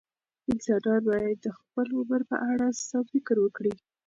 انسانان 0.51 1.01
باید 1.09 1.37
د 1.41 1.47
خپل 1.59 1.87
عمر 1.99 2.21
په 2.31 2.37
اړه 2.51 2.65
سم 2.89 3.03
فکر 3.11 3.35
وکړي. 3.41 3.73